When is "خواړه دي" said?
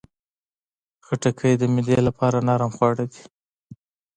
2.77-3.23